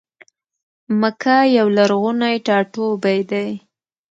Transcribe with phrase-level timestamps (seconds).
[0.99, 3.47] مکه یو لرغونی ټا ټوبی دی.